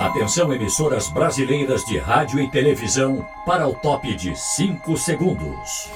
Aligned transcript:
Atenção, 0.00 0.50
emissoras 0.50 1.10
brasileiras 1.10 1.84
de 1.84 1.98
rádio 1.98 2.40
e 2.40 2.50
televisão, 2.50 3.22
para 3.44 3.68
o 3.68 3.74
top 3.74 4.14
de 4.14 4.34
5 4.34 4.96
segundos. 4.96 5.90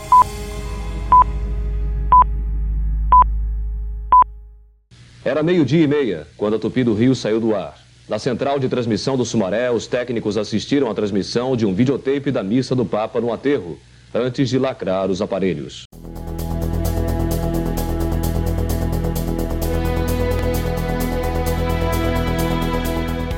Era 5.24 5.42
meio-dia 5.42 5.84
e 5.84 5.88
meia 5.88 6.26
quando 6.36 6.56
a 6.56 6.58
Tupi 6.58 6.84
do 6.84 6.92
Rio 6.92 7.14
saiu 7.14 7.40
do 7.40 7.54
ar. 7.54 7.78
Na 8.06 8.18
central 8.18 8.58
de 8.58 8.68
transmissão 8.68 9.16
do 9.16 9.24
Sumaré, 9.24 9.70
os 9.70 9.86
técnicos 9.86 10.36
assistiram 10.36 10.90
à 10.90 10.94
transmissão 10.94 11.56
de 11.56 11.64
um 11.64 11.72
videotape 11.72 12.30
da 12.30 12.42
missa 12.42 12.76
do 12.76 12.84
Papa 12.84 13.22
no 13.22 13.32
aterro, 13.32 13.78
antes 14.12 14.50
de 14.50 14.58
lacrar 14.58 15.10
os 15.10 15.22
aparelhos. 15.22 15.86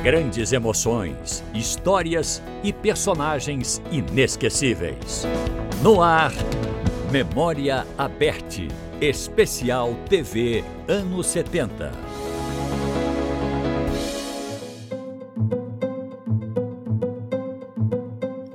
Grandes 0.07 0.53
emoções, 0.53 1.43
histórias 1.53 2.41
e 2.63 2.73
personagens 2.73 3.83
inesquecíveis. 3.91 5.25
No 5.83 6.01
ar, 6.01 6.31
Memória 7.11 7.85
Aberte, 7.99 8.69
especial 9.01 9.97
TV 10.09 10.63
anos 10.87 11.27
70. 11.27 11.91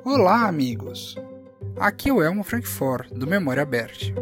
Olá, 0.05 0.47
amigos! 0.47 1.17
Aqui 1.77 2.07
é 2.07 2.13
o 2.13 2.23
Elmo 2.23 2.45
Frankfort, 2.45 3.11
do 3.11 3.27
Memória 3.27 3.63
Aberte. 3.63 4.15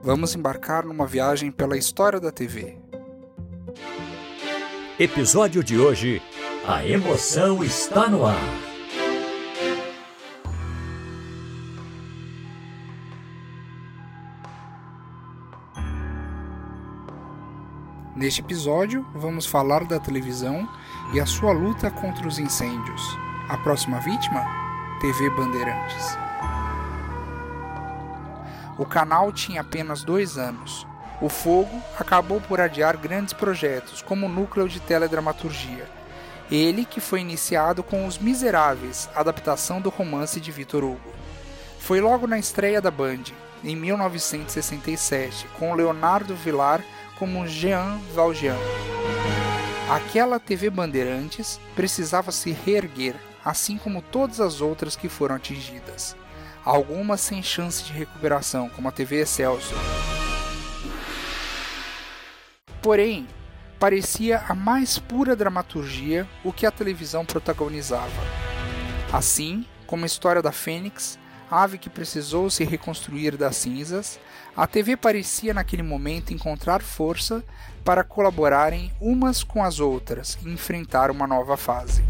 Vamos 0.00 0.36
embarcar 0.36 0.86
numa 0.86 1.08
viagem 1.08 1.50
pela 1.50 1.76
história 1.76 2.20
da 2.20 2.30
TV 2.30 2.78
Episódio 5.00 5.62
de 5.62 5.78
hoje: 5.78 6.20
A 6.66 6.84
emoção 6.84 7.62
está 7.62 8.08
no 8.08 8.26
ar. 8.26 8.34
Neste 18.16 18.40
episódio, 18.40 19.06
vamos 19.14 19.46
falar 19.46 19.84
da 19.84 20.00
televisão 20.00 20.68
e 21.14 21.20
a 21.20 21.26
sua 21.26 21.52
luta 21.52 21.92
contra 21.92 22.26
os 22.26 22.40
incêndios. 22.40 23.00
A 23.48 23.56
próxima 23.56 24.00
vítima? 24.00 24.44
TV 25.00 25.30
Bandeirantes. 25.30 26.18
O 28.76 28.84
canal 28.84 29.30
tinha 29.30 29.60
apenas 29.60 30.02
dois 30.02 30.36
anos, 30.36 30.84
o 31.20 31.28
fogo 31.28 31.82
acabou 31.98 32.40
por 32.40 32.60
adiar 32.60 32.96
grandes 32.96 33.32
projetos, 33.32 34.02
como 34.02 34.26
o 34.26 34.28
núcleo 34.28 34.68
de 34.68 34.78
teledramaturgia. 34.80 35.86
Ele 36.50 36.84
que 36.84 37.00
foi 37.00 37.20
iniciado 37.20 37.82
com 37.82 38.06
Os 38.06 38.18
Miseráveis, 38.18 39.08
adaptação 39.14 39.80
do 39.80 39.90
romance 39.90 40.40
de 40.40 40.52
Victor 40.52 40.84
Hugo. 40.84 41.12
Foi 41.78 42.00
logo 42.00 42.26
na 42.26 42.38
estreia 42.38 42.80
da 42.80 42.90
Band, 42.90 43.24
em 43.64 43.74
1967, 43.74 45.48
com 45.58 45.74
Leonardo 45.74 46.34
Villar 46.34 46.82
como 47.18 47.46
Jean 47.46 47.98
Valjean. 48.14 48.56
Aquela 49.90 50.38
TV 50.38 50.70
Bandeirantes 50.70 51.58
precisava 51.74 52.30
se 52.30 52.52
reerguer, 52.52 53.16
assim 53.44 53.76
como 53.76 54.02
todas 54.02 54.40
as 54.40 54.60
outras 54.60 54.94
que 54.94 55.08
foram 55.08 55.34
atingidas. 55.34 56.14
Algumas 56.64 57.20
sem 57.20 57.42
chance 57.42 57.82
de 57.82 57.92
recuperação, 57.92 58.68
como 58.68 58.88
a 58.88 58.92
TV 58.92 59.22
Excelsior. 59.22 59.78
Porém, 62.88 63.28
parecia 63.78 64.38
a 64.48 64.54
mais 64.54 64.98
pura 64.98 65.36
dramaturgia 65.36 66.26
o 66.42 66.50
que 66.50 66.64
a 66.64 66.70
televisão 66.70 67.22
protagonizava. 67.22 68.08
Assim, 69.12 69.66
como 69.86 70.04
a 70.04 70.06
história 70.06 70.40
da 70.40 70.52
Fênix, 70.52 71.18
ave 71.50 71.76
que 71.76 71.90
precisou 71.90 72.48
se 72.48 72.64
reconstruir 72.64 73.36
das 73.36 73.56
cinzas, 73.56 74.18
a 74.56 74.66
TV 74.66 74.96
parecia 74.96 75.52
naquele 75.52 75.82
momento 75.82 76.32
encontrar 76.32 76.80
força 76.80 77.44
para 77.84 78.02
colaborarem 78.02 78.90
umas 78.98 79.44
com 79.44 79.62
as 79.62 79.80
outras 79.80 80.38
e 80.42 80.48
enfrentar 80.48 81.10
uma 81.10 81.26
nova 81.26 81.58
fase. 81.58 82.02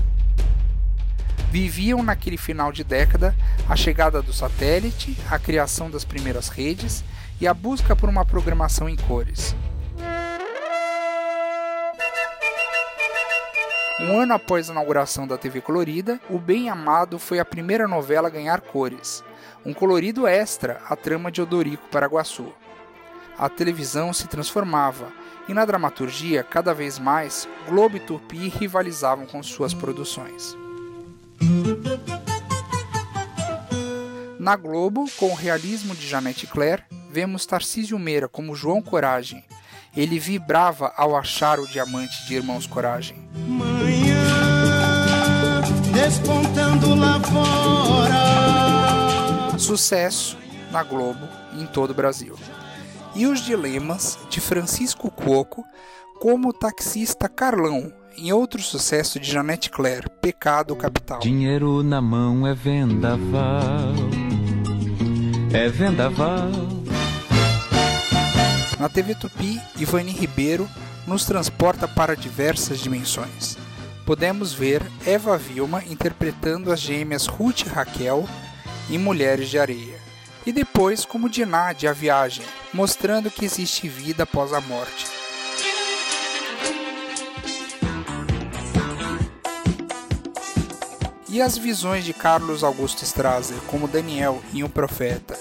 Viviam 1.51 2.05
naquele 2.05 2.37
final 2.37 2.71
de 2.71 2.85
década 2.85 3.35
a 3.69 3.75
chegada 3.75 4.23
do 4.23 4.33
satélite, 4.33 5.19
a 5.29 5.41
criação 5.41 5.91
das 5.91 6.05
primeiras 6.05 6.49
redes 6.49 7.03
e 7.41 7.49
a 7.49 7.53
busca 7.53 7.97
por 7.97 8.09
uma 8.09 8.25
programação 8.25 8.89
em 8.89 8.95
cores. 8.95 9.57
Um 14.01 14.21
ano 14.21 14.33
após 14.35 14.69
a 14.69 14.73
inauguração 14.73 15.27
da 15.27 15.37
TV 15.37 15.61
colorida, 15.61 16.21
O 16.31 16.39
Bem 16.39 16.71
Amado 16.71 17.19
foi 17.19 17.41
a 17.41 17.45
primeira 17.45 17.89
novela 17.89 18.29
a 18.29 18.31
ganhar 18.31 18.61
cores, 18.61 19.25
um 19.67 19.75
colorido 19.75 20.25
extra 20.25 20.81
à 20.89 20.95
trama 20.95 21.33
de 21.33 21.43
Odorico 21.43 21.89
Paraguaçu. 21.91 22.53
A 23.37 23.49
televisão 23.49 24.13
se 24.13 24.29
transformava 24.29 25.13
e 25.49 25.55
na 25.55 25.65
dramaturgia, 25.65 26.45
cada 26.45 26.73
vez 26.73 26.97
mais, 26.97 27.49
Globo 27.67 27.97
e 27.97 28.01
Tupi 28.01 28.49
rivalizavam 28.49 29.27
com 29.27 29.43
suas 29.43 29.75
produções. 29.75 30.57
Na 34.39 34.55
Globo, 34.55 35.07
com 35.17 35.31
o 35.31 35.35
realismo 35.35 35.95
de 35.95 36.07
Janete 36.07 36.47
Claire, 36.47 36.85
vemos 37.11 37.45
Tarcísio 37.45 37.99
Meira 37.99 38.29
como 38.29 38.55
João 38.55 38.81
Coragem, 38.81 39.45
ele 39.99 40.19
vibrava 40.21 40.93
ao 40.97 41.17
achar 41.17 41.59
o 41.59 41.67
diamante 41.67 42.25
de 42.25 42.37
Irmãos 42.37 42.69
Coragem. 42.69 43.17
Manhã, 43.49 44.15
despontando 45.93 46.95
lá 46.95 47.19
fora. 47.19 48.15
Sucesso 49.59 50.39
na 50.71 50.85
Globo 50.85 51.27
e 51.55 51.63
em 51.63 51.67
todo 51.67 51.91
o 51.91 51.95
Brasil. 51.95 52.37
E 53.17 53.27
os 53.27 53.41
dilemas 53.41 54.17
de 54.31 54.41
Francisco 54.41 55.11
Cuoco 55.11 55.65
como 56.21 56.51
o 56.51 56.53
taxista 56.53 57.29
Carlão, 57.29 57.93
em 58.17 58.31
outro 58.33 58.63
sucesso 58.63 59.19
de 59.19 59.29
Janete 59.29 59.69
Claire, 59.69 60.09
Pecado 60.23 60.77
Capital. 60.77 61.19
Dinheiro 61.19 61.83
na 61.83 62.01
mão 62.01 62.47
é 62.47 62.55
vendaval, 62.55 63.95
é 65.53 65.69
vendaval 65.69 66.78
na 68.79 68.89
TV 68.89 69.15
Tupi, 69.15 69.61
Ivani 69.77 70.13
Ribeiro 70.13 70.69
nos 71.07 71.25
transporta 71.25 71.89
para 71.89 72.17
diversas 72.17 72.79
dimensões. 72.79 73.57
Podemos 74.05 74.53
ver 74.53 74.83
Eva 75.07 75.37
Vilma 75.37 75.83
interpretando 75.85 76.73
as 76.73 76.81
gêmeas 76.81 77.27
Ruth 77.27 77.63
e 77.63 77.69
Raquel 77.69 78.29
em 78.91 78.99
Mulheres 78.99 79.51
de 79.51 79.59
Areia, 79.59 79.99
e 80.47 80.53
depois 80.53 81.05
como 81.05 81.29
Diná 81.29 81.73
de 81.73 81.87
A 81.87 81.93
Viagem, 81.93 82.45
mostrando 82.73 83.31
que 83.31 83.45
existe 83.45 83.89
vida 83.89 84.23
após 84.23 84.53
a 84.53 84.61
morte. 84.61 85.07
E 91.29 91.43
as 91.43 91.59
visões 91.59 92.05
de 92.05 92.15
Carlos 92.15 92.65
Augusto 92.65 93.05
Strasser 93.05 93.59
como 93.67 93.87
Daniel 93.87 94.43
em 94.55 94.63
O 94.63 94.69
Profeta. 94.69 95.39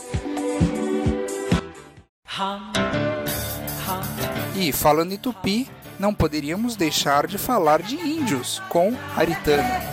E 4.60 4.72
falando 4.72 5.12
em 5.12 5.18
tupi, 5.18 5.70
não 6.00 6.16
poderíamos 6.16 6.76
deixar 6.76 7.28
de 7.28 7.38
falar 7.38 7.80
de 7.80 7.96
índios 7.96 8.60
com 8.70 8.92
Aritana. 9.16 9.84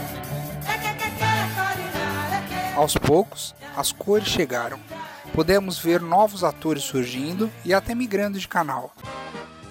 Aos 2.74 2.96
poucos, 2.96 3.54
as 3.76 3.92
cores 3.92 4.26
chegaram. 4.26 4.80
Podemos 5.34 5.78
ver 5.78 6.00
novos 6.00 6.42
atores 6.42 6.82
surgindo 6.82 7.50
e 7.62 7.74
até 7.74 7.94
migrando 7.94 8.38
de 8.38 8.48
canal. 8.48 8.90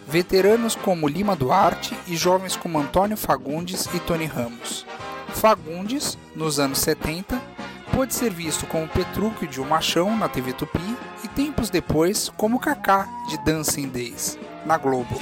Veteranos 0.07 0.75
como 0.75 1.07
Lima 1.07 1.35
Duarte 1.35 1.97
e 2.05 2.15
jovens 2.15 2.55
como 2.55 2.77
Antônio 2.77 3.17
Fagundes 3.17 3.89
e 3.95 3.99
Tony 3.99 4.27
Ramos. 4.27 4.85
Fagundes, 5.29 6.19
nos 6.35 6.59
anos 6.59 6.77
70, 6.77 7.41
pôde 7.91 8.13
ser 8.13 8.31
visto 8.31 8.67
como 8.67 8.87
Petrúquio 8.87 9.47
de 9.47 9.59
O 9.59 9.65
Machão 9.65 10.15
na 10.15 10.29
TV 10.29 10.53
Tupi 10.53 10.95
e 11.23 11.27
tempos 11.29 11.71
depois 11.71 12.29
como 12.37 12.59
Kaká 12.59 13.09
de 13.27 13.43
Dancing 13.43 13.89
Days 13.89 14.37
na 14.65 14.77
Globo. 14.77 15.19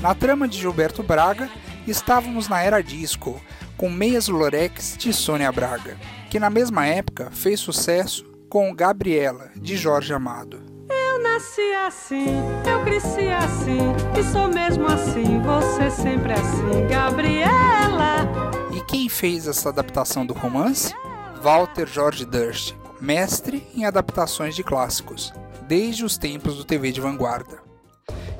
Na 0.00 0.14
trama 0.14 0.46
de 0.46 0.58
Gilberto 0.58 1.02
Braga, 1.02 1.48
estávamos 1.86 2.46
na 2.46 2.60
era 2.60 2.82
disco, 2.82 3.40
com 3.76 3.88
Meias 3.88 4.28
Lorex 4.28 4.96
de 4.98 5.14
Sônia 5.14 5.50
Braga, 5.50 5.96
que 6.28 6.38
na 6.38 6.50
mesma 6.50 6.86
época 6.86 7.30
fez 7.32 7.58
sucesso 7.58 8.24
com 8.50 8.74
Gabriela, 8.74 9.50
de 9.56 9.76
Jorge 9.76 10.12
Amado. 10.12 10.60
Eu 10.90 11.22
nasci 11.22 11.72
assim, 11.86 12.26
eu 12.70 12.84
cresci 12.84 13.28
assim, 13.28 13.80
e 14.18 14.22
sou 14.24 14.48
mesmo 14.48 14.86
assim, 14.86 15.40
você 15.40 15.90
sempre 15.90 16.34
assim, 16.34 16.86
Gabriela. 16.86 18.26
E 18.72 18.82
quem 18.82 19.08
fez 19.08 19.48
essa 19.48 19.70
adaptação 19.70 20.26
do 20.26 20.34
romance? 20.34 20.94
Walter 21.44 21.86
George 21.86 22.24
Durst, 22.24 22.74
mestre 22.98 23.62
em 23.74 23.84
adaptações 23.84 24.56
de 24.56 24.64
clássicos. 24.64 25.30
desde 25.68 26.02
os 26.02 26.16
tempos 26.16 26.56
do 26.56 26.64
TV 26.64 26.90
de 26.90 27.02
vanguarda. 27.02 27.58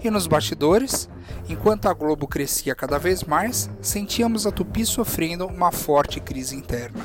E 0.03 0.11
nos 0.11 0.27
bastidores, 0.27 1.09
enquanto 1.47 1.87
a 1.87 1.93
Globo 1.93 2.27
crescia 2.27 2.75
cada 2.75 2.99
vez 2.99 3.23
mais, 3.23 3.69
sentíamos 3.83 4.47
a 4.47 4.51
Tupi 4.51 4.87
sofrendo 4.87 5.47
uma 5.47 5.71
forte 5.71 6.19
crise 6.19 6.57
interna. 6.57 7.05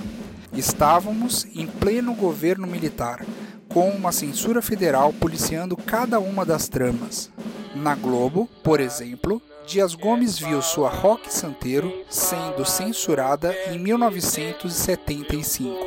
Estávamos 0.53 1.45
em 1.53 1.67
pleno 1.67 2.13
governo 2.13 2.65
militar, 2.65 3.25
com 3.67 3.89
uma 3.89 4.13
censura 4.13 4.61
federal 4.61 5.11
policiando 5.11 5.75
cada 5.75 6.17
uma 6.17 6.45
das 6.45 6.69
tramas. 6.69 7.29
Na 7.75 7.95
Globo, 7.95 8.49
por 8.63 8.79
exemplo, 8.79 9.41
Dias 9.69 9.93
Gomes 9.93 10.39
viu 10.39 10.63
sua 10.63 10.89
Rock 10.89 11.31
Santeiro 11.31 11.93
sendo 12.09 12.65
censurada 12.65 13.55
em 13.67 13.77
1975. 13.77 15.77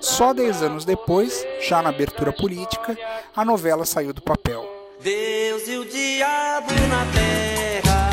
Só 0.00 0.34
dez 0.34 0.64
anos 0.64 0.84
depois, 0.84 1.46
já 1.60 1.80
na 1.80 1.90
abertura 1.90 2.32
política, 2.32 2.98
a 3.36 3.44
novela 3.44 3.86
saiu 3.86 4.12
do 4.12 4.20
papel. 4.20 4.68
Deus 5.00 5.68
e 5.68 5.78
o 5.78 5.88
diabo 5.88 6.72
na 6.88 7.06
terra. 7.12 8.10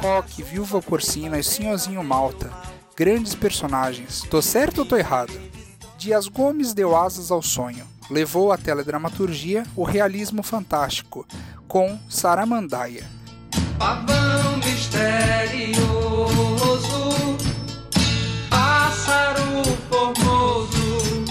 Rock, 0.00 0.42
Viúva 0.42 0.80
Porcina 0.80 1.38
e 1.38 1.44
Senhorzinho 1.44 2.02
Malta. 2.02 2.50
Grandes 2.96 3.34
personagens. 3.34 4.22
Tô 4.30 4.40
certo 4.40 4.78
ou 4.78 4.86
tô 4.86 4.96
errado? 4.96 5.38
Dias 5.98 6.28
Gomes 6.28 6.72
deu 6.72 6.96
asas 6.96 7.30
ao 7.30 7.42
sonho. 7.42 7.86
Levou 8.08 8.52
à 8.52 8.56
teledramaturgia 8.56 9.64
o 9.76 9.84
realismo 9.84 10.42
fantástico, 10.42 11.26
com 11.68 11.98
Saramandaia. 12.08 13.04
Pavão 13.78 14.19
misterioso, 15.60 17.36
pássaro 18.48 19.64
formoso. 19.90 21.24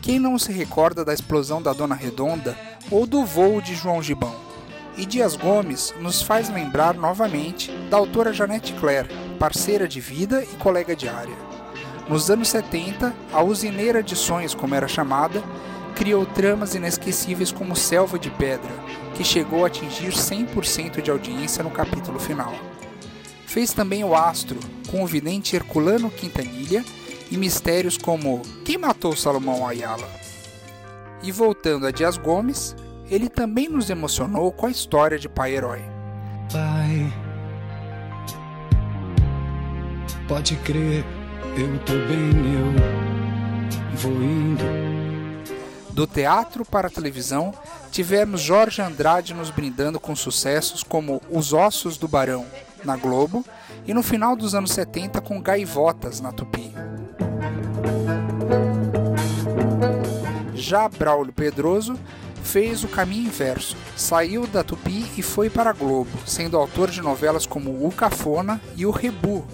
Quem 0.00 0.18
não 0.18 0.38
se 0.38 0.52
recorda 0.52 1.04
da 1.04 1.12
explosão 1.12 1.60
da 1.60 1.72
Dona 1.72 1.94
Redonda 1.94 2.56
ou 2.90 3.06
do 3.06 3.24
voo 3.24 3.60
de 3.60 3.74
João 3.74 4.02
Gibão. 4.02 4.34
E 4.96 5.04
Dias 5.04 5.34
Gomes 5.34 5.92
nos 6.00 6.22
faz 6.22 6.48
lembrar 6.48 6.94
novamente 6.94 7.70
da 7.90 7.96
autora 7.96 8.32
Janete 8.32 8.72
Claire, 8.74 9.08
parceira 9.38 9.88
de 9.88 10.00
vida 10.00 10.44
e 10.44 10.56
colega 10.56 10.94
diária. 10.94 11.34
Nos 12.08 12.30
anos 12.30 12.48
70, 12.48 13.12
a 13.32 13.42
usineira 13.42 14.02
de 14.02 14.14
sonhos, 14.14 14.54
como 14.54 14.74
era 14.74 14.86
chamada, 14.86 15.42
criou 15.96 16.24
tramas 16.24 16.74
inesquecíveis 16.74 17.50
como 17.50 17.74
Selva 17.74 18.18
de 18.18 18.30
Pedra, 18.30 18.70
que 19.14 19.24
chegou 19.24 19.64
a 19.64 19.66
atingir 19.66 20.12
100% 20.12 21.00
de 21.00 21.10
audiência 21.10 21.64
no 21.64 21.70
capítulo 21.70 22.20
final. 22.20 22.54
Fez 23.54 23.72
também 23.72 24.02
o 24.02 24.16
Astro, 24.16 24.58
com 24.90 25.04
o 25.04 25.06
vidente 25.06 25.54
Herculano 25.54 26.10
Quintanilha 26.10 26.84
e 27.30 27.36
mistérios 27.36 27.96
como 27.96 28.42
Quem 28.64 28.76
matou 28.76 29.14
Salomão 29.14 29.64
Ayala? 29.64 30.08
E 31.22 31.30
voltando 31.30 31.86
a 31.86 31.92
Dias 31.92 32.16
Gomes, 32.16 32.74
ele 33.08 33.28
também 33.28 33.68
nos 33.68 33.90
emocionou 33.90 34.50
com 34.50 34.66
a 34.66 34.72
história 34.72 35.20
de 35.20 35.28
pai 35.28 35.54
herói. 35.54 35.84
Pai, 36.52 37.12
pode 40.26 40.56
crer, 40.56 41.04
eu 41.56 41.78
tô 41.84 41.92
bem, 41.92 42.32
eu 42.54 43.98
vou 43.98 44.20
indo. 44.20 44.64
Do 45.92 46.08
teatro 46.08 46.64
para 46.64 46.88
a 46.88 46.90
televisão, 46.90 47.54
tivemos 47.92 48.40
Jorge 48.40 48.82
Andrade 48.82 49.32
nos 49.32 49.50
brindando 49.50 50.00
com 50.00 50.16
sucessos 50.16 50.82
como 50.82 51.22
Os 51.30 51.52
Ossos 51.52 51.96
do 51.96 52.08
Barão, 52.08 52.44
na 52.84 52.96
Globo, 52.96 53.44
e 53.86 53.94
no 53.94 54.02
final 54.02 54.36
dos 54.36 54.54
anos 54.54 54.72
70 54.72 55.20
com 55.20 55.40
Gaivotas, 55.40 56.20
na 56.20 56.32
Tupi. 56.32 56.72
Já 60.54 60.88
Braulio 60.88 61.32
Pedroso 61.32 61.98
fez 62.42 62.84
o 62.84 62.88
caminho 62.88 63.26
inverso. 63.26 63.76
Saiu 63.96 64.46
da 64.46 64.62
Tupi 64.62 65.10
e 65.16 65.22
foi 65.22 65.50
para 65.50 65.70
a 65.70 65.72
Globo, 65.72 66.10
sendo 66.26 66.56
autor 66.56 66.90
de 66.90 67.00
novelas 67.00 67.46
como 67.46 67.86
O 67.86 67.92
Cafona 67.92 68.60
e 68.76 68.86
O 68.86 68.90
Rebu. 68.90 69.44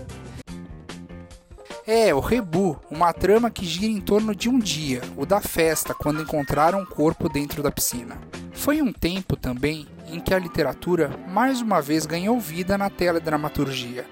É, 1.87 2.15
o 2.15 2.21
Rebu, 2.21 2.79
uma 2.91 3.13
trama 3.13 3.51
que 3.51 3.67
gira 3.67 3.91
em 3.91 4.01
torno 4.01 4.35
de 4.35 4.49
um 4.49 4.59
dia, 4.59 5.01
o 5.17 5.27
da 5.27 5.41
festa, 5.41 5.93
quando 5.93 6.23
encontraram 6.23 6.81
um 6.81 6.87
corpo 6.87 7.29
dentro 7.29 7.63
da 7.63 7.73
piscina. 7.73 8.17
Foi 8.61 8.83
um 8.83 8.93
tempo 8.93 9.37
também 9.37 9.87
em 10.07 10.21
que 10.21 10.35
a 10.35 10.39
literatura 10.39 11.11
mais 11.27 11.63
uma 11.63 11.81
vez 11.81 12.05
ganhou 12.05 12.39
vida 12.39 12.77
na 12.77 12.91
teledramaturgia. 12.91 14.05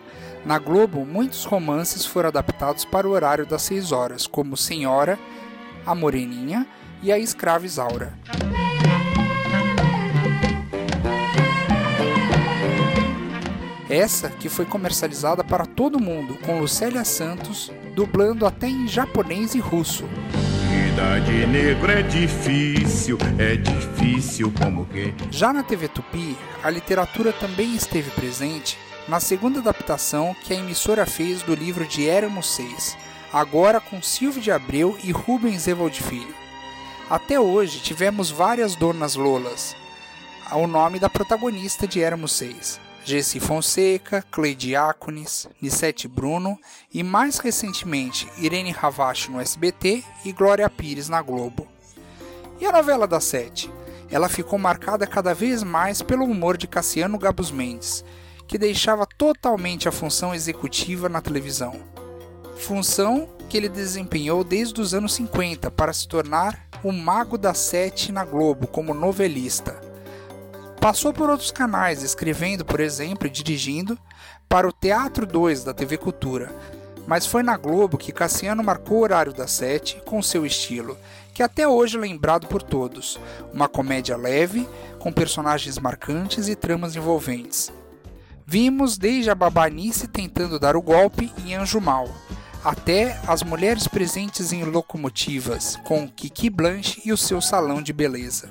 Na 0.42 0.58
Globo, 0.58 1.04
muitos 1.04 1.44
romances 1.44 2.06
foram 2.06 2.30
adaptados 2.30 2.82
para 2.82 3.06
o 3.06 3.10
horário 3.10 3.44
das 3.44 3.60
6 3.60 3.92
horas, 3.92 4.26
como 4.26 4.56
Senhora, 4.56 5.18
A 5.84 5.94
Moreninha 5.94 6.66
e 7.02 7.12
A 7.12 7.18
Escrava 7.18 7.66
Isaura. 7.66 8.14
Essa 13.90 14.30
que 14.30 14.48
foi 14.48 14.64
comercializada 14.64 15.44
para 15.44 15.66
todo 15.66 16.00
mundo, 16.00 16.38
com 16.38 16.58
Lucélia 16.58 17.04
Santos 17.04 17.70
dublando 17.94 18.46
até 18.46 18.66
em 18.66 18.88
japonês 18.88 19.54
e 19.54 19.58
russo. 19.58 20.04
Vida 20.98 21.20
de 21.20 21.46
negro 21.46 21.92
é 21.92 22.02
difícil, 22.02 23.18
é 23.38 23.54
difícil 23.54 24.52
como 24.60 24.84
que. 24.84 25.14
Já 25.30 25.52
na 25.52 25.62
TV 25.62 25.86
Tupi, 25.86 26.36
a 26.60 26.68
literatura 26.70 27.32
também 27.32 27.76
esteve 27.76 28.10
presente 28.10 28.76
na 29.06 29.20
segunda 29.20 29.60
adaptação 29.60 30.34
que 30.42 30.52
a 30.52 30.56
emissora 30.56 31.06
fez 31.06 31.40
do 31.40 31.54
livro 31.54 31.86
de 31.86 32.08
Éramos 32.08 32.50
Seis, 32.50 32.98
agora 33.32 33.80
com 33.80 34.02
Silvio 34.02 34.42
de 34.42 34.50
Abreu 34.50 34.98
e 35.04 35.12
Rubens 35.12 35.68
Evald 35.68 36.02
Filho. 36.02 36.34
Até 37.08 37.38
hoje 37.38 37.78
tivemos 37.78 38.28
várias 38.28 38.74
Donas 38.74 39.14
Lolas, 39.14 39.76
ao 40.50 40.66
nome 40.66 40.98
da 40.98 41.08
protagonista 41.08 41.86
de 41.86 42.02
Éramos 42.02 42.32
Seis. 42.32 42.80
Gessi 43.08 43.40
Fonseca, 43.40 44.22
Cleidiácones, 44.30 45.48
Nissete 45.62 46.06
Bruno 46.06 46.60
e 46.92 47.02
mais 47.02 47.38
recentemente 47.38 48.28
Irene 48.36 48.70
Ravache 48.70 49.30
no 49.30 49.40
SBT 49.40 50.04
e 50.26 50.30
Glória 50.30 50.68
Pires 50.68 51.08
na 51.08 51.22
Globo. 51.22 51.66
E 52.60 52.66
a 52.66 52.70
novela 52.70 53.06
das 53.06 53.24
sete? 53.24 53.72
Ela 54.10 54.28
ficou 54.28 54.58
marcada 54.58 55.06
cada 55.06 55.32
vez 55.32 55.62
mais 55.62 56.02
pelo 56.02 56.26
humor 56.26 56.58
de 56.58 56.66
Cassiano 56.66 57.16
Gabus 57.16 57.50
Mendes, 57.50 58.04
que 58.46 58.58
deixava 58.58 59.06
totalmente 59.06 59.88
a 59.88 59.92
função 59.92 60.34
executiva 60.34 61.08
na 61.08 61.22
televisão. 61.22 61.80
Função 62.58 63.26
que 63.48 63.56
ele 63.56 63.70
desempenhou 63.70 64.44
desde 64.44 64.82
os 64.82 64.92
anos 64.92 65.14
50 65.14 65.70
para 65.70 65.94
se 65.94 66.06
tornar 66.06 66.68
o 66.84 66.92
mago 66.92 67.38
das 67.38 67.56
sete 67.56 68.12
na 68.12 68.26
Globo 68.26 68.66
como 68.66 68.92
novelista. 68.92 69.87
Passou 70.80 71.12
por 71.12 71.28
outros 71.28 71.50
canais, 71.50 72.02
escrevendo, 72.02 72.64
por 72.64 72.78
exemplo, 72.78 73.26
e 73.26 73.30
dirigindo 73.30 73.98
para 74.48 74.68
o 74.68 74.72
Teatro 74.72 75.26
2 75.26 75.64
da 75.64 75.74
TV 75.74 75.98
Cultura, 75.98 76.54
mas 77.06 77.26
foi 77.26 77.42
na 77.42 77.56
Globo 77.56 77.98
que 77.98 78.12
Cassiano 78.12 78.62
marcou 78.62 78.98
o 78.98 79.02
horário 79.02 79.32
das 79.32 79.50
sete 79.50 80.00
com 80.06 80.22
seu 80.22 80.46
estilo, 80.46 80.96
que 81.34 81.42
até 81.42 81.66
hoje 81.66 81.96
é 81.96 82.00
lembrado 82.00 82.46
por 82.46 82.62
todos, 82.62 83.18
uma 83.52 83.68
comédia 83.68 84.16
leve, 84.16 84.68
com 84.98 85.12
personagens 85.12 85.78
marcantes 85.78 86.48
e 86.48 86.54
tramas 86.54 86.94
envolventes. 86.94 87.72
Vimos 88.46 88.96
desde 88.96 89.30
a 89.30 89.34
babanice 89.34 90.06
tentando 90.06 90.58
dar 90.58 90.76
o 90.76 90.82
golpe 90.82 91.32
em 91.44 91.54
Anjo 91.54 91.80
Mal, 91.80 92.08
até 92.64 93.20
as 93.26 93.42
mulheres 93.42 93.88
presentes 93.88 94.52
em 94.52 94.64
locomotivas, 94.64 95.76
com 95.84 96.08
Kiki 96.08 96.48
Blanche 96.48 97.02
e 97.04 97.12
o 97.12 97.16
seu 97.16 97.40
salão 97.40 97.82
de 97.82 97.92
beleza. 97.92 98.50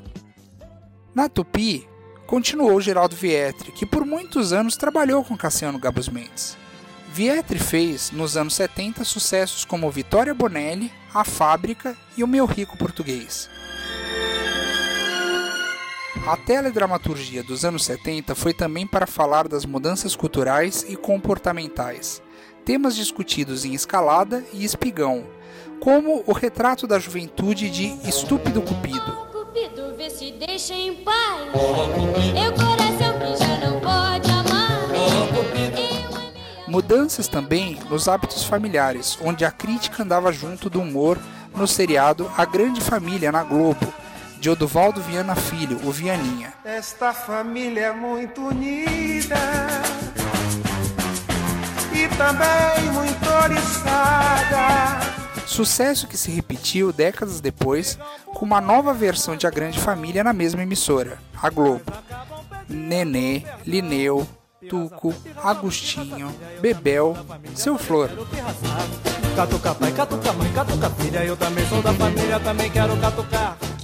Na 1.15 1.29
Tupi, 1.29 1.87
continuou 2.27 2.79
Geraldo 2.81 3.15
Vietri, 3.15 3.71
que 3.71 3.85
por 3.85 4.05
muitos 4.05 4.51
anos 4.51 4.75
trabalhou 4.75 5.23
com 5.23 5.37
Cassiano 5.37 5.79
Gabus 5.79 6.09
Mendes. 6.09 6.57
Vietri 7.07 7.57
fez, 7.57 8.11
nos 8.11 8.35
anos 8.35 8.53
70, 8.55 9.03
sucessos 9.05 9.63
como 9.63 9.89
Vitória 9.89 10.33
Bonelli, 10.33 10.91
A 11.13 11.23
Fábrica 11.23 11.97
e 12.17 12.23
O 12.23 12.27
Meu 12.27 12.45
Rico 12.45 12.77
Português. 12.77 13.49
A 16.27 16.35
teledramaturgia 16.35 17.41
dos 17.41 17.63
anos 17.63 17.85
70 17.85 18.35
foi 18.35 18.53
também 18.53 18.85
para 18.85 19.07
falar 19.07 19.47
das 19.47 19.65
mudanças 19.65 20.13
culturais 20.13 20.85
e 20.89 20.97
comportamentais, 20.97 22.21
temas 22.65 22.97
discutidos 22.97 23.63
em 23.63 23.73
Escalada 23.73 24.43
e 24.51 24.65
Espigão, 24.65 25.23
como 25.79 26.23
o 26.27 26.33
retrato 26.33 26.85
da 26.85 26.99
juventude 26.99 27.69
de 27.69 27.85
Estúpido 28.07 28.61
Cupido, 28.61 29.27
se 30.17 30.31
deixa 30.31 30.73
em 30.73 30.95
paz. 30.95 31.53
Eu 32.35 32.51
coração 32.53 33.19
que 33.19 33.37
já 33.37 33.57
não 33.69 33.79
pode 33.79 34.31
amar. 34.31 34.87
Mudanças 36.67 37.27
também 37.27 37.77
nos 37.87 38.07
hábitos 38.07 38.43
familiares, 38.43 39.15
onde 39.21 39.45
a 39.45 39.51
crítica 39.51 40.01
andava 40.01 40.31
junto 40.31 40.71
do 40.71 40.81
humor 40.81 41.19
no 41.55 41.67
seriado 41.67 42.31
A 42.35 42.45
Grande 42.45 42.81
Família 42.81 43.31
na 43.31 43.43
Globo, 43.43 43.93
de 44.39 44.49
Oduvaldo 44.49 44.99
Viana 45.01 45.35
Filho, 45.35 45.79
o 45.83 45.91
Vianinha. 45.91 46.51
Esta 46.65 47.13
família 47.13 47.87
é 47.87 47.93
muito 47.93 48.41
unida 48.41 49.37
e 51.93 52.07
também 52.17 52.91
muito 52.91 53.29
oriçada. 53.29 55.26
Sucesso 55.47 56.07
que 56.07 56.17
se 56.17 56.29
repetiu 56.29 56.91
décadas 56.91 57.39
depois 57.39 57.97
com 58.25 58.45
uma 58.45 58.59
nova 58.59 58.93
versão 58.93 59.37
de 59.37 59.47
A 59.47 59.49
Grande 59.49 59.79
Família 59.79 60.21
na 60.23 60.33
mesma 60.33 60.61
emissora, 60.61 61.17
a 61.41 61.49
Globo. 61.49 61.85
Nenê, 62.67 63.43
Lineu, 63.65 64.27
Tuco, 64.69 65.15
Agostinho, 65.41 66.35
Bebel, 66.59 67.15
Seu 67.55 67.77
Flor. 67.77 68.09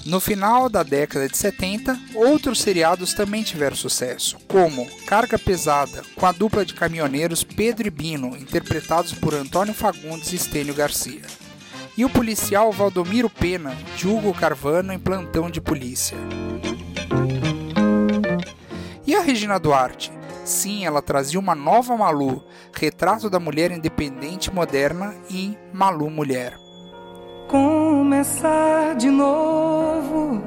No 0.06 0.20
final 0.20 0.68
da 0.68 0.84
década 0.84 1.30
de 1.30 1.38
70, 1.38 1.98
outros 2.14 2.60
seriados 2.60 3.14
também 3.14 3.42
tiveram 3.42 3.76
sucesso, 3.76 4.38
como 4.50 4.86
Carga 5.06 5.40
Pesada, 5.40 6.04
com 6.18 6.26
a 6.26 6.34
dupla 6.34 6.66
de 6.66 6.74
caminhoneiros 6.74 7.42
Pedro 7.42 7.88
e 7.88 7.90
Bino, 7.90 8.36
interpretados 8.36 9.14
por 9.14 9.34
Antônio 9.34 9.74
Fagundes 9.74 10.34
e 10.34 10.36
Estênio 10.36 10.74
Garcia. 10.74 11.22
E 11.98 12.04
o 12.04 12.10
policial 12.10 12.72
Valdomiro 12.72 13.30
Pena, 13.30 13.76
de 13.96 14.08
Hugo 14.08 14.34
Carvano 14.34 14.92
em 14.92 15.00
Plantão 15.00 15.50
de 15.50 15.62
Polícia. 15.62 16.18
E 19.06 19.16
a 19.16 19.22
Regina 19.22 19.60
Duarte, 19.60 20.12
Sim, 20.44 20.86
ela 20.86 21.02
trazia 21.02 21.40
uma 21.40 21.56
nova 21.56 21.96
Malu, 21.96 22.44
retrato 22.74 23.30
da 23.30 23.40
mulher 23.40 23.72
independente 23.72 24.54
moderna 24.54 25.16
e 25.30 25.58
Malu 25.72 26.10
Mulher. 26.10 26.60
Começar 27.48 28.96
de 28.96 29.10
novo 29.10 30.44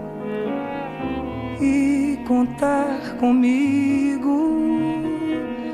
e 1.60 2.18
contar 2.28 3.16
comigo. 3.18 4.28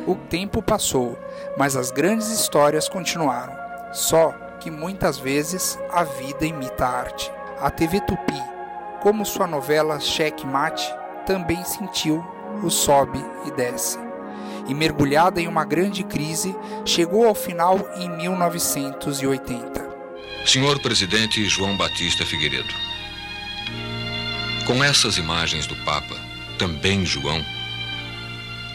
O 0.07 0.15
tempo 0.15 0.63
passou, 0.63 1.19
mas 1.59 1.75
as 1.75 1.91
grandes 1.91 2.29
histórias 2.29 2.89
continuaram. 2.89 3.55
Só 3.93 4.33
que 4.63 4.71
muitas 4.71 5.19
vezes 5.19 5.79
a 5.91 6.05
vida 6.05 6.47
imita 6.47 6.87
a 6.87 6.99
arte. 7.01 7.31
A 7.61 7.71
TV 7.71 8.01
Tupi, 8.01 8.41
como 9.01 9.27
sua 9.27 9.47
novela 9.47 9.99
Cheque 9.99 10.47
Mate, 10.47 10.89
também 11.27 11.65
sentiu 11.65 12.25
o 12.63 12.71
sobe 12.71 13.25
e 13.47 13.51
desce 13.53 13.99
e, 14.69 14.75
mergulhada 14.75 15.41
em 15.41 15.49
uma 15.49 15.65
grande 15.65 16.03
crise, 16.05 16.55
chegou 16.85 17.27
ao 17.27 17.35
final 17.35 17.89
em 17.97 18.09
1980. 18.09 19.91
Senhor 20.47 20.79
Presidente 20.81 21.45
João 21.49 21.77
Batista 21.77 22.25
Figueiredo, 22.27 22.75
com 24.67 24.83
essas 24.83 25.17
imagens 25.19 25.67
do 25.67 25.77
Papa, 25.85 26.17
também 26.59 27.05
João, 27.05 27.45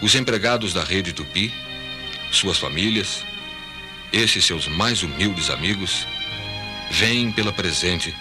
os 0.02 0.16
empregados 0.16 0.74
da 0.74 0.84
rede 0.84 1.14
Tupi, 1.14 1.54
suas 2.32 2.58
famílias, 2.58 3.24
esses 4.12 4.46
seus 4.46 4.68
mais 4.68 5.04
humildes 5.04 5.50
amigos, 5.50 6.08
vêm 6.92 7.32
pela 7.32 7.52
presente 7.52 8.16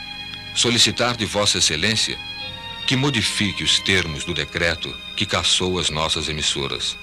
solicitar 0.54 1.16
de 1.16 1.24
Vossa 1.24 1.58
Excelência 1.58 2.18
que 2.86 2.96
modifique 2.96 3.64
os 3.64 3.78
termos 3.80 4.24
do 4.24 4.32
decreto 4.32 4.92
que 5.16 5.26
caçou 5.26 5.78
as 5.78 5.90
nossas 5.90 6.28
emissoras 6.28 6.96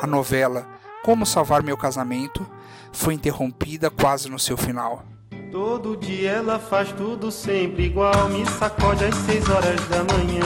a 0.00 0.06
novela 0.06 0.66
Como 1.02 1.26
Salvar 1.26 1.62
Meu 1.62 1.76
Casamento 1.76 2.46
foi 2.92 3.14
interrompida 3.14 3.90
quase 3.90 4.30
no 4.30 4.38
seu 4.38 4.56
final. 4.56 5.04
Todo 5.50 5.96
dia 5.96 6.30
ela 6.30 6.58
faz 6.58 6.92
tudo 6.92 7.30
sempre 7.30 7.84
igual, 7.84 8.28
me 8.28 8.44
sacode 8.46 9.04
às 9.04 9.14
6 9.14 9.48
horas 9.48 9.80
da 9.88 10.04
manhã. 10.04 10.42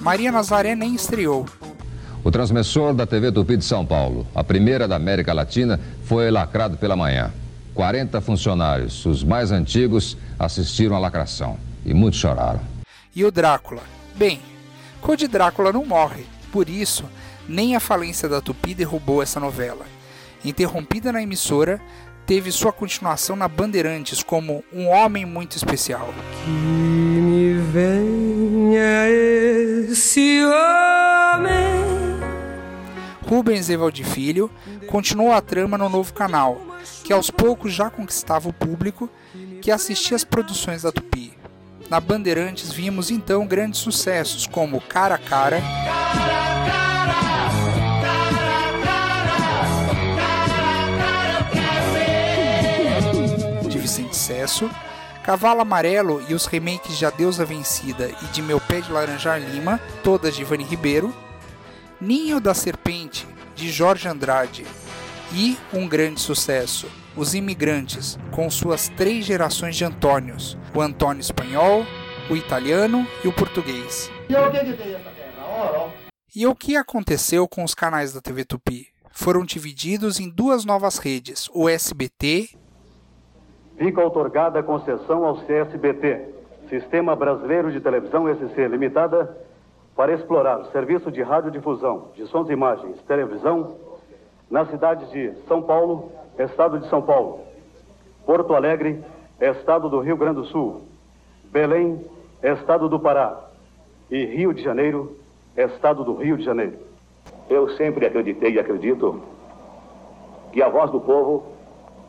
Maria 0.00 0.32
Nazaré 0.32 0.74
nem 0.74 0.94
estreou. 0.94 1.46
O 2.26 2.30
transmissor 2.32 2.92
da 2.92 3.06
TV 3.06 3.30
Tupi 3.30 3.56
de 3.56 3.64
São 3.64 3.86
Paulo, 3.86 4.26
a 4.34 4.42
primeira 4.42 4.88
da 4.88 4.96
América 4.96 5.32
Latina, 5.32 5.78
foi 6.02 6.28
lacrado 6.28 6.76
pela 6.76 6.96
manhã. 6.96 7.32
40 7.72 8.20
funcionários, 8.20 9.06
os 9.06 9.22
mais 9.22 9.52
antigos, 9.52 10.18
assistiram 10.36 10.96
à 10.96 10.98
lacração 10.98 11.56
e 11.84 11.94
muitos 11.94 12.18
choraram. 12.18 12.60
E 13.14 13.24
o 13.24 13.30
Drácula? 13.30 13.82
Bem, 14.16 14.40
Code 15.00 15.28
Drácula 15.28 15.72
não 15.72 15.86
morre, 15.86 16.24
por 16.50 16.68
isso 16.68 17.04
nem 17.48 17.76
a 17.76 17.80
falência 17.80 18.28
da 18.28 18.40
Tupi 18.40 18.74
derrubou 18.74 19.22
essa 19.22 19.38
novela. 19.38 19.86
Interrompida 20.44 21.12
na 21.12 21.22
emissora, 21.22 21.80
teve 22.26 22.50
sua 22.50 22.72
continuação 22.72 23.36
na 23.36 23.46
Bandeirantes 23.46 24.24
como 24.24 24.64
Um 24.72 24.88
Homem 24.88 25.24
Muito 25.24 25.56
Especial. 25.56 26.12
Que 26.44 26.50
me 26.50 27.54
venha 27.70 29.08
esse 29.88 30.44
homem. 30.44 30.65
Rubens 33.26 33.68
Evaldi 33.68 34.04
Filho 34.04 34.50
continuou 34.88 35.32
a 35.32 35.40
trama 35.40 35.76
no 35.76 35.88
novo 35.88 36.12
canal, 36.14 36.60
que 37.04 37.12
aos 37.12 37.30
poucos 37.30 37.72
já 37.72 37.90
conquistava 37.90 38.48
o 38.48 38.52
público 38.52 39.10
que 39.60 39.70
assistia 39.70 40.16
às 40.16 40.24
produções 40.24 40.82
da 40.82 40.92
Tupi. 40.92 41.32
Na 41.90 42.00
Bandeirantes 42.00 42.72
vimos 42.72 43.10
então 43.10 43.46
grandes 43.46 43.80
sucessos 43.80 44.46
como 44.46 44.80
Cara 44.80 45.16
a 45.16 45.18
Cara. 45.18 45.60
sucesso, 54.26 54.68
Cavalo 55.22 55.60
Amarelo 55.60 56.20
e 56.28 56.34
os 56.34 56.46
remakes 56.46 56.98
de 56.98 57.06
A 57.06 57.10
Deusa 57.10 57.44
Vencida 57.44 58.10
e 58.22 58.26
de 58.26 58.42
Meu 58.42 58.60
Pé 58.60 58.80
de 58.80 58.90
Laranjar 58.90 59.40
Lima, 59.40 59.80
todas 60.02 60.34
de 60.34 60.42
Ivani 60.42 60.64
Ribeiro, 60.64 61.14
Ninho 62.00 62.40
da 62.40 62.52
Serpente, 62.52 63.26
de 63.54 63.70
Jorge 63.70 64.06
Andrade, 64.06 64.66
e 65.32 65.56
um 65.72 65.88
grande 65.88 66.20
sucesso, 66.20 66.90
Os 67.16 67.34
Imigrantes, 67.34 68.18
com 68.30 68.50
suas 68.50 68.88
três 68.90 69.24
gerações 69.24 69.76
de 69.76 69.84
Antônios, 69.84 70.58
o 70.74 70.80
Antônio 70.80 71.20
espanhol, 71.20 71.84
o 72.30 72.36
italiano 72.36 73.06
e 73.24 73.28
o 73.28 73.32
português. 73.32 74.10
E 76.34 76.46
o 76.46 76.54
que 76.54 76.76
aconteceu 76.76 77.48
com 77.48 77.64
os 77.64 77.74
canais 77.74 78.12
da 78.12 78.20
TV 78.20 78.44
Tupi? 78.44 78.88
Foram 79.10 79.44
divididos 79.44 80.20
em 80.20 80.28
duas 80.28 80.64
novas 80.66 80.98
redes, 80.98 81.48
o 81.54 81.68
SBT 81.68 82.50
fica 83.78 84.04
otorgada 84.04 84.60
a 84.60 84.62
concessão 84.62 85.24
ao 85.24 85.36
CSBT, 85.36 86.34
Sistema 86.68 87.14
Brasileiro 87.14 87.70
de 87.70 87.80
Televisão 87.80 88.26
SC 88.34 88.68
Limitada, 88.68 89.36
para 89.96 90.12
explorar 90.12 90.62
serviço 90.66 91.10
de 91.10 91.22
radiodifusão 91.22 92.08
de 92.14 92.26
sons 92.26 92.50
e 92.50 92.52
imagens, 92.52 93.00
televisão, 93.08 93.76
nas 94.50 94.68
cidades 94.70 95.10
de 95.10 95.32
São 95.48 95.62
Paulo, 95.62 96.12
Estado 96.38 96.78
de 96.78 96.88
São 96.88 97.00
Paulo, 97.00 97.40
Porto 98.26 98.54
Alegre, 98.54 99.02
Estado 99.40 99.88
do 99.88 100.00
Rio 100.00 100.16
Grande 100.16 100.42
do 100.42 100.44
Sul, 100.44 100.82
Belém, 101.44 102.04
Estado 102.42 102.88
do 102.88 103.00
Pará 103.00 103.40
e 104.10 104.24
Rio 104.26 104.52
de 104.52 104.62
Janeiro, 104.62 105.16
Estado 105.56 106.04
do 106.04 106.14
Rio 106.14 106.36
de 106.36 106.44
Janeiro. 106.44 106.76
Eu 107.48 107.70
sempre 107.70 108.06
acreditei 108.06 108.52
e 108.52 108.58
acredito 108.58 109.22
que 110.52 110.62
a 110.62 110.68
voz 110.68 110.90
do 110.90 111.00
povo 111.00 111.46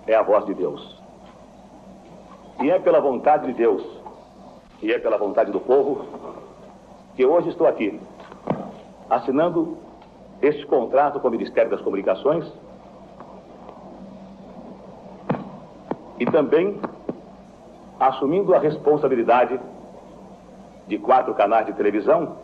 é 0.06 0.14
a 0.14 0.22
voz 0.22 0.46
de 0.46 0.54
Deus. 0.54 1.02
E 2.62 2.70
é 2.70 2.80
pela 2.80 3.00
vontade 3.00 3.48
de 3.48 3.54
Deus 3.54 3.84
e 4.82 4.92
é 4.92 5.00
pela 5.00 5.18
vontade 5.18 5.52
do 5.52 5.60
povo 5.60 6.06
que 7.18 7.26
hoje 7.26 7.50
estou 7.50 7.66
aqui, 7.66 8.00
assinando 9.10 9.76
este 10.40 10.64
contrato 10.68 11.20
com 11.20 11.28
o 11.28 11.32
Ministério 11.32 11.72
das 11.72 11.82
Comunicações 11.82 12.46
e 16.20 16.26
também 16.28 16.80
assumindo 18.00 18.54
a 18.54 18.60
responsabilidade 18.60 19.60
de 20.88 21.00
quatro 21.00 21.34
canais 21.34 21.66
de 21.66 21.74
televisão 21.74 22.38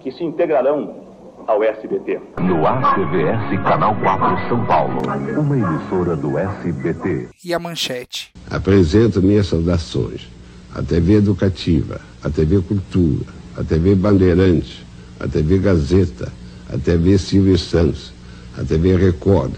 que 0.00 0.12
se 0.12 0.22
integrarão 0.22 1.08
ao 1.46 1.64
SBT. 1.64 2.20
No 2.42 2.66
ACVS 2.66 3.62
Canal 3.62 3.96
4 3.96 4.48
São 4.50 4.66
Paulo, 4.66 5.00
uma 5.38 5.56
emissora 5.56 6.14
do 6.14 6.36
SBT. 6.36 7.30
E 7.42 7.54
a 7.54 7.58
manchete. 7.58 8.34
Apresento 8.50 9.22
minhas 9.22 9.46
saudações 9.46 10.28
à 10.76 10.82
TV 10.82 11.14
Educativa, 11.14 11.98
à 12.22 12.28
TV 12.28 12.60
Cultura, 12.60 13.37
à 13.58 13.64
TV 13.64 13.96
Bandeirantes, 13.96 14.84
à 15.18 15.26
TV 15.26 15.58
Gazeta, 15.58 16.30
à 16.72 16.78
TV 16.78 17.18
Silvio 17.18 17.58
Santos, 17.58 18.12
à 18.56 18.62
TV 18.62 18.94
Record, 18.94 19.50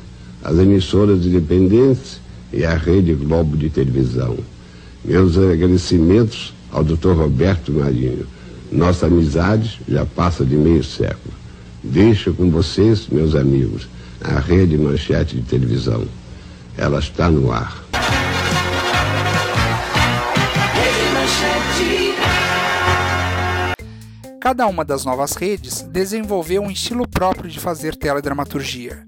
às 0.43 0.57
emissoras 0.59 1.27
independentes 1.27 2.19
e 2.51 2.65
à 2.65 2.75
Rede 2.77 3.13
Globo 3.13 3.59
de 3.59 3.69
Televisão. 3.69 4.39
Meus 5.05 5.37
agradecimentos 5.37 6.55
ao 6.73 6.83
Dr. 6.83 7.13
Roberto 7.13 7.73
Marinho. 7.73 8.27
Nossa 8.73 9.07
amizade 9.07 9.81
já 9.87 10.07
passa 10.07 10.45
de 10.47 10.57
meio 10.57 10.83
século. 10.83 11.35
Deixo 11.83 12.33
com 12.33 12.51
vocês, 12.51 13.07
meus 13.11 13.35
amigos, 13.35 13.87
a 14.23 14.39
rede 14.39 14.79
manchete 14.79 15.37
de 15.37 15.43
televisão. 15.43 16.05
Ela 16.77 17.01
está 17.01 17.31
no 17.31 17.53
ar. 17.53 17.90
Cada 24.41 24.67
uma 24.67 24.87
das 24.87 25.05
novas 25.05 25.35
redes 25.35 25.83
desenvolveu 25.83 26.63
um 26.63 26.71
estilo 26.71 27.07
próprio 27.07 27.51
de 27.51 27.61
fazer 27.61 27.95
teledramaturgia. 27.95 29.07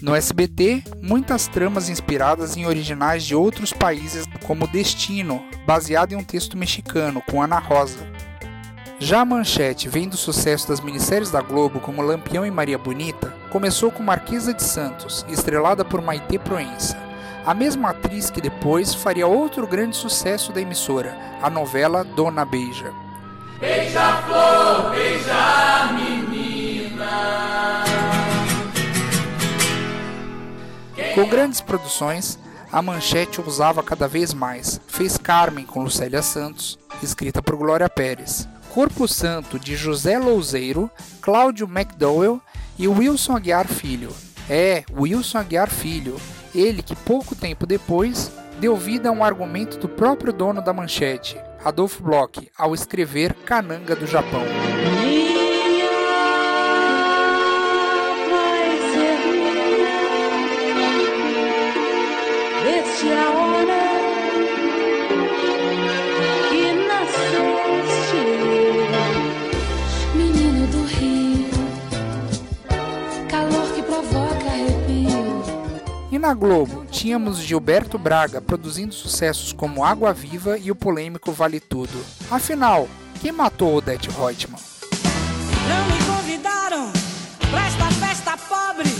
No 0.00 0.16
SBT, 0.16 0.82
muitas 1.02 1.46
tramas 1.46 1.90
inspiradas 1.90 2.56
em 2.56 2.64
originais 2.64 3.22
de 3.22 3.34
outros 3.34 3.74
países 3.74 4.24
como 4.46 4.66
Destino, 4.66 5.44
baseado 5.66 6.12
em 6.12 6.16
um 6.16 6.24
texto 6.24 6.56
mexicano 6.56 7.22
com 7.30 7.42
Ana 7.42 7.58
Rosa. 7.58 8.10
Já 8.98 9.20
a 9.20 9.24
Manchete, 9.24 9.86
vendo 9.86 10.14
o 10.14 10.16
sucesso 10.16 10.66
das 10.66 10.80
minisséries 10.80 11.30
da 11.30 11.42
Globo 11.42 11.78
como 11.78 12.00
Lampião 12.00 12.46
e 12.46 12.50
Maria 12.50 12.78
Bonita, 12.78 13.34
começou 13.50 13.90
com 13.90 14.02
Marquesa 14.02 14.54
de 14.54 14.62
Santos, 14.62 15.26
estrelada 15.28 15.84
por 15.84 16.00
Maite 16.00 16.38
Proença, 16.38 16.96
a 17.44 17.52
mesma 17.52 17.90
atriz 17.90 18.30
que 18.30 18.40
depois 18.40 18.94
faria 18.94 19.26
outro 19.26 19.66
grande 19.66 19.94
sucesso 19.94 20.52
da 20.52 20.60
emissora, 20.62 21.14
a 21.42 21.50
novela 21.50 22.02
Dona 22.02 22.46
Beija. 22.46 23.09
Beija-flor, 23.60 24.90
beija 24.90 25.92
menina. 25.92 27.84
Com 31.14 31.28
grandes 31.28 31.60
produções, 31.60 32.38
a 32.72 32.80
Manchete 32.80 33.38
ousava 33.38 33.82
cada 33.82 34.08
vez 34.08 34.32
mais. 34.32 34.80
Fez 34.88 35.18
Carmen 35.18 35.66
com 35.66 35.82
Lucélia 35.82 36.22
Santos, 36.22 36.78
escrita 37.02 37.42
por 37.42 37.56
Glória 37.56 37.90
Pérez. 37.90 38.48
Corpo 38.72 39.06
Santo 39.06 39.58
de 39.58 39.76
José 39.76 40.18
Louzeiro, 40.18 40.90
Cláudio 41.20 41.68
McDowell 41.68 42.40
e 42.78 42.88
Wilson 42.88 43.36
Aguiar 43.36 43.68
Filho. 43.68 44.10
É, 44.48 44.84
Wilson 44.90 45.36
Aguiar 45.36 45.68
Filho, 45.68 46.16
ele 46.54 46.82
que 46.82 46.96
pouco 46.96 47.34
tempo 47.34 47.66
depois 47.66 48.32
deu 48.58 48.74
vida 48.74 49.10
a 49.10 49.12
um 49.12 49.22
argumento 49.22 49.76
do 49.76 49.88
próprio 49.88 50.32
dono 50.32 50.62
da 50.62 50.72
manchete, 50.72 51.36
Adolfo 51.64 52.02
Bloch, 52.02 52.50
ao 52.56 52.74
escrever 52.74 53.34
Cananga 53.44 53.94
do 53.94 54.06
Japão. 54.06 54.42
Desde 62.64 63.12
na 76.20 76.34
Globo, 76.34 76.84
tínhamos 76.90 77.38
Gilberto 77.38 77.98
Braga 77.98 78.42
produzindo 78.42 78.92
sucessos 78.94 79.54
como 79.54 79.82
Água 79.82 80.12
Viva 80.12 80.58
e 80.58 80.70
o 80.70 80.76
polêmico 80.76 81.32
Vale 81.32 81.58
Tudo. 81.58 82.04
Afinal, 82.30 82.86
quem 83.22 83.32
matou 83.32 83.74
Odete 83.74 84.10
Reutemann? 84.10 84.60
Não 85.66 85.86
me 85.86 86.04
convidaram 86.04 86.92
pra 87.50 87.66
esta 87.66 87.86
festa 87.92 88.36
pobre 88.36 88.90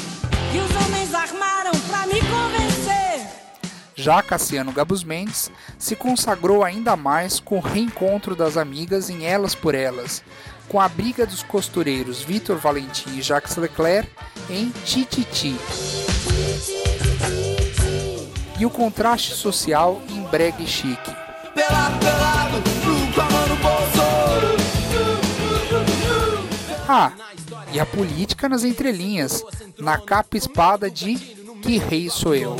que 0.50 0.59
os 0.59 0.87
homens 0.87 1.15
armaram 1.15 1.73
pra 1.91 2.07
me 2.07 2.21
convencer. 2.21 3.27
Já 3.95 4.23
Cassiano 4.23 4.73
Gabus 4.73 5.05
Mendes 5.05 5.50
se 5.79 5.95
consagrou 5.95 6.65
ainda 6.65 6.97
mais 6.97 7.39
com 7.39 7.59
o 7.59 7.61
reencontro 7.61 8.35
das 8.35 8.57
amigas 8.57 9.11
em 9.11 9.27
Elas 9.27 9.55
por 9.55 9.75
Elas, 9.75 10.23
com 10.71 10.81
a 10.81 10.89
briga 10.89 11.27
dos 11.27 11.43
costureiros 11.43 12.23
Vitor 12.23 12.57
Valentim 12.57 13.19
e 13.19 13.23
Jacques 13.23 13.57
Leclerc 13.57 14.11
em 14.49 14.71
Tititi. 14.87 15.55
E 18.61 18.67
o 18.67 18.69
contraste 18.69 19.35
social 19.35 20.02
em 20.11 20.21
Brega 20.25 20.62
e 20.62 20.67
Chique. 20.67 21.11
Ah, 26.87 27.11
e 27.73 27.81
a 27.81 27.87
política 27.87 28.50
nas 28.50 28.62
entrelinhas, 28.62 29.43
na 29.79 29.97
capa 29.97 30.37
espada 30.37 30.90
de 30.90 31.14
Que 31.62 31.79
Rei 31.79 32.11
Sou 32.11 32.35
Eu. 32.35 32.55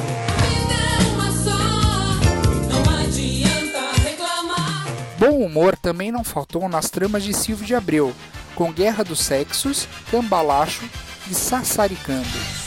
Bom 5.19 5.45
humor 5.45 5.77
também 5.77 6.11
não 6.11 6.25
faltou 6.25 6.67
nas 6.67 6.89
tramas 6.89 7.23
de 7.23 7.35
Silvio 7.35 7.67
de 7.67 7.75
Abreu, 7.75 8.15
com 8.55 8.73
Guerra 8.73 9.05
dos 9.05 9.21
Sexos, 9.21 9.87
Cambalacho 10.11 10.89
e 11.31 11.35
Sassaricando. 11.35 12.25
Sassaricando, 12.25 12.60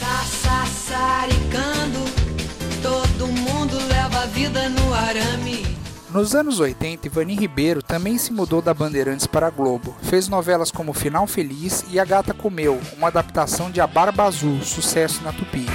vida 4.44 4.68
no 4.68 4.94
arame. 4.94 5.64
Nos 6.10 6.36
anos 6.36 6.60
80, 6.60 7.08
Ivani 7.08 7.34
Ribeiro 7.34 7.82
também 7.82 8.18
se 8.18 8.34
mudou 8.34 8.62
da 8.62 8.74
Bandeirantes 8.74 9.26
para 9.26 9.48
a 9.48 9.50
Globo. 9.50 9.96
Fez 10.04 10.28
novelas 10.28 10.70
como 10.70 10.94
Final 10.94 11.26
Feliz 11.26 11.86
e 11.90 11.98
A 11.98 12.04
Gata 12.04 12.34
Comeu, 12.34 12.80
uma 12.98 13.08
adaptação 13.08 13.72
de 13.72 13.80
A 13.80 13.88
Barba 13.88 14.26
Azul, 14.26 14.62
sucesso 14.62 15.24
na 15.24 15.32
Tupi. 15.32 15.66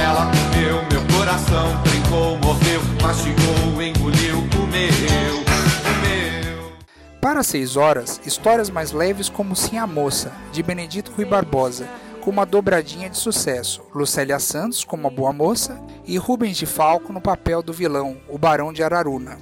Ela 0.00 0.30
comeu 0.30 0.76
meu 0.90 1.18
coração, 1.18 1.82
brincou, 1.82 2.38
mordeu, 2.38 2.80
mastigou, 3.02 3.82
engoliu, 3.82 4.48
comeu, 4.56 5.44
comeu. 5.82 6.72
Para 7.20 7.42
6 7.42 7.76
horas, 7.76 8.20
histórias 8.24 8.70
mais 8.70 8.92
leves 8.92 9.28
como 9.28 9.56
Sim 9.56 9.78
a 9.78 9.86
Moça, 9.88 10.32
de 10.52 10.62
Benedito 10.62 11.10
Rui 11.16 11.24
Barbosa, 11.24 11.88
com 12.24 12.30
uma 12.30 12.46
dobradinha 12.46 13.10
de 13.10 13.18
sucesso, 13.18 13.82
Lucélia 13.94 14.38
Santos 14.38 14.82
como 14.82 15.06
a 15.06 15.10
Boa 15.10 15.30
Moça 15.30 15.78
e 16.06 16.16
Rubens 16.16 16.56
de 16.56 16.64
Falco 16.64 17.12
no 17.12 17.20
papel 17.20 17.62
do 17.62 17.70
vilão, 17.70 18.16
o 18.30 18.38
Barão 18.38 18.72
de 18.72 18.82
Araruna. 18.82 19.38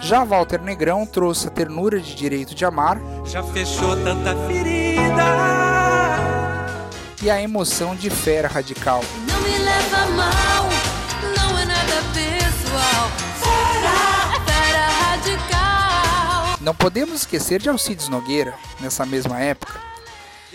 Já 0.00 0.24
Walter 0.24 0.60
Negrão 0.60 1.06
trouxe 1.06 1.46
a 1.46 1.50
ternura 1.50 2.00
de 2.00 2.16
direito 2.16 2.56
de 2.56 2.64
amar 2.64 3.00
Já 3.24 3.40
fechou 3.44 3.94
tanta 4.02 4.34
ferida. 4.48 5.22
e 7.22 7.30
a 7.30 7.40
emoção 7.40 7.94
de 7.94 8.10
fera 8.10 8.48
radical. 8.48 9.00
Não 9.28 9.40
me 9.40 9.58
leva 9.58 10.06
mal, 10.06 10.68
não 11.36 11.56
é 11.56 11.64
nada 11.64 12.02
pessoal. 12.12 13.10
Fera, 13.38 14.40
fera 14.44 14.86
radical. 14.88 16.58
Não 16.60 16.74
podemos 16.74 17.20
esquecer 17.20 17.62
de 17.62 17.68
Alcides 17.68 18.08
Nogueira, 18.08 18.54
nessa 18.80 19.06
mesma 19.06 19.38
época. 19.38 19.91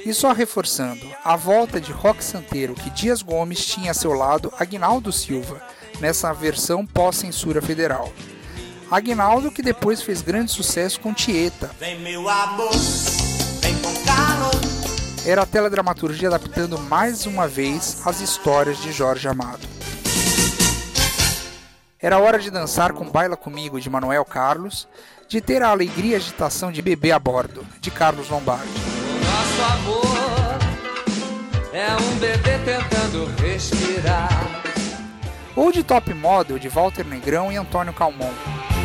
E 0.08 0.13
só 0.13 0.32
reforçando, 0.32 1.06
a 1.22 1.36
volta 1.36 1.82
de 1.82 1.91
Rock 1.91 2.24
Santeiro 2.24 2.74
que 2.74 2.89
Dias 2.89 3.22
Gomes 3.22 3.65
tinha 3.65 3.91
a 3.91 3.93
seu 3.93 4.13
lado 4.13 4.54
Agnaldo 4.58 5.12
Silva, 5.12 5.62
nessa 6.00 6.32
versão 6.32 6.86
pós-censura 6.86 7.62
federal. 7.62 8.13
Agnaldo 8.89 9.52
que 9.52 9.62
depois 9.62 10.02
fez 10.02 10.22
grande 10.22 10.50
sucesso 10.50 11.02
com 11.02 11.13
Tieta. 11.13 11.70
Vem 11.78 12.00
meu 12.00 12.30
amor, 12.30 12.72
vem 13.60 13.76
com. 13.82 15.28
Era 15.30 15.41
a 15.41 15.46
teledramaturgia 15.46 16.30
adaptando 16.30 16.80
mais 16.80 17.26
uma 17.26 17.46
vez 17.46 18.02
as 18.08 18.22
histórias 18.22 18.82
de 18.82 18.93
Jorge 18.93 19.28
Amado. 19.28 19.67
Era 22.00 22.17
hora 22.17 22.39
de 22.39 22.50
dançar 22.50 22.93
com 22.93 23.10
Baila 23.10 23.36
Comigo 23.36 23.78
de 23.82 23.89
Manuel 23.89 24.24
Carlos, 24.24 24.88
de 25.28 25.41
ter 25.41 25.62
a 25.62 25.67
alegria 25.67 26.13
e 26.13 26.15
agitação 26.15 26.72
de 26.72 26.82
beber 26.82 27.12
a 27.12 27.20
bordo, 27.20 27.67
de 27.82 27.91
Carlos 27.91 28.30
Lombardi. 28.30 29.07
Nosso 29.38 29.62
amor 29.62 30.58
é 31.71 31.95
um 31.95 32.17
bebê 32.17 32.58
tentando 32.65 33.26
respirar. 33.39 34.63
Ou 35.56 35.71
de 35.71 35.84
Top 35.84 36.12
Model 36.12 36.58
de 36.58 36.67
Walter 36.67 37.06
Negrão 37.06 37.52
e 37.52 37.56
Antônio 37.56 37.93
Calmon. 37.93 38.32